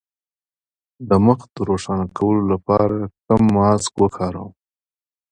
د 1.09 1.11
مخ 1.25 1.39
د 1.53 1.55
روښانه 1.69 2.05
کولو 2.17 2.43
لپاره 2.53 2.97
کوم 3.27 3.43
ماسک 3.55 3.93
وکاروم؟ 3.99 4.51